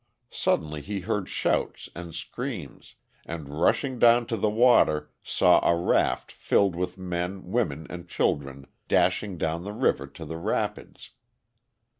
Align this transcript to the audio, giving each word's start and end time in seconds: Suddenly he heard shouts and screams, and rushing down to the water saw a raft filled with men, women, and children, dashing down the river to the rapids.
Suddenly 0.31 0.81
he 0.81 1.01
heard 1.01 1.29
shouts 1.29 1.87
and 1.93 2.15
screams, 2.15 2.95
and 3.23 3.47
rushing 3.61 3.99
down 3.99 4.25
to 4.25 4.35
the 4.35 4.49
water 4.49 5.11
saw 5.21 5.59
a 5.63 5.79
raft 5.79 6.31
filled 6.31 6.75
with 6.75 6.97
men, 6.97 7.51
women, 7.51 7.85
and 7.87 8.09
children, 8.09 8.65
dashing 8.87 9.37
down 9.37 9.63
the 9.63 9.73
river 9.73 10.07
to 10.07 10.25
the 10.25 10.37
rapids. 10.37 11.11